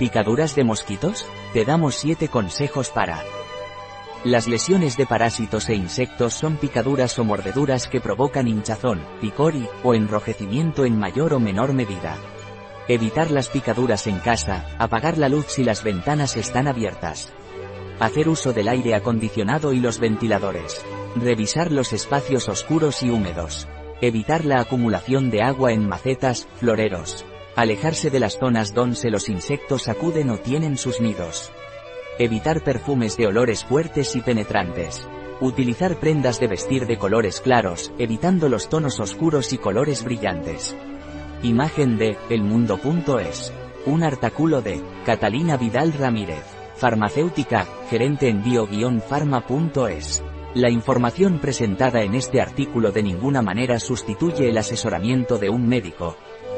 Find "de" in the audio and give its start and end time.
0.56-0.64, 4.96-5.04, 25.30-25.42, 28.08-28.20, 33.18-33.26, 36.40-36.46, 36.86-36.96, 41.98-42.16, 44.62-44.80, 52.90-53.02, 55.36-55.50